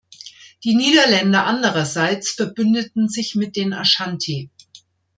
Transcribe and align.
Die 0.63 0.73
Niederländer 0.73 1.45
andererseits 1.45 2.31
verbündeten 2.31 3.07
sich 3.07 3.35
mit 3.35 3.55
den 3.55 3.71
Aschanti. 3.71 4.49